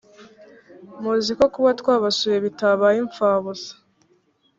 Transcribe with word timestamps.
muzi 1.01 1.31
ko 1.39 1.45
kuba 1.53 1.69
twarabasuye 1.79 2.37
bitabaye 2.45 2.97
imfabusa 3.05 3.71